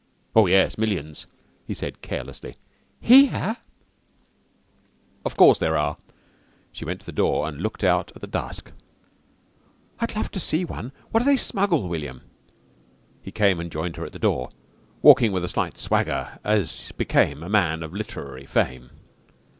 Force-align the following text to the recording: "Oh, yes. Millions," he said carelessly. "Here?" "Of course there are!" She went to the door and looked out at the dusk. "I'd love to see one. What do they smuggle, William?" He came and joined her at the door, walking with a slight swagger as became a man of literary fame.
"Oh, 0.35 0.47
yes. 0.47 0.79
Millions," 0.79 1.27
he 1.67 1.75
said 1.75 2.01
carelessly. 2.01 2.55
"Here?" 2.99 3.57
"Of 5.23 5.37
course 5.37 5.59
there 5.59 5.77
are!" 5.77 5.97
She 6.71 6.83
went 6.85 7.01
to 7.01 7.05
the 7.05 7.11
door 7.11 7.47
and 7.47 7.61
looked 7.61 7.83
out 7.83 8.11
at 8.15 8.19
the 8.21 8.25
dusk. 8.25 8.71
"I'd 9.99 10.15
love 10.15 10.31
to 10.31 10.39
see 10.39 10.65
one. 10.65 10.91
What 11.11 11.19
do 11.19 11.27
they 11.27 11.37
smuggle, 11.37 11.87
William?" 11.87 12.21
He 13.21 13.31
came 13.31 13.59
and 13.59 13.71
joined 13.71 13.95
her 13.97 14.05
at 14.07 14.11
the 14.11 14.17
door, 14.17 14.49
walking 15.03 15.31
with 15.33 15.43
a 15.43 15.47
slight 15.49 15.77
swagger 15.77 16.39
as 16.43 16.91
became 16.93 17.43
a 17.43 17.47
man 17.49 17.83
of 17.83 17.93
literary 17.93 18.47
fame. 18.47 18.89